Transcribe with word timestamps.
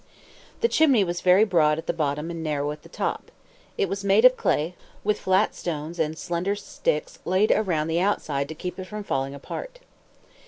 The 0.61 0.67
chimney 0.67 1.03
was 1.03 1.21
very 1.21 1.43
broad 1.43 1.77
at 1.77 1.85
the 1.85 1.93
bottom 1.93 2.31
and 2.31 2.41
narrow 2.41 2.71
at 2.71 2.81
the 2.81 2.89
top. 2.89 3.29
It 3.77 3.87
was 3.87 4.03
made 4.03 4.25
of 4.25 4.35
clay, 4.35 4.73
with 5.03 5.19
flat 5.19 5.53
stones 5.53 5.99
and 5.99 6.17
slender 6.17 6.55
sticks 6.55 7.19
laid 7.23 7.51
around 7.51 7.87
the 7.87 7.99
outside 8.01 8.49
to 8.49 8.55
keep 8.55 8.79
it 8.79 8.85
from 8.85 9.03
falling 9.03 9.35
apart. 9.35 9.77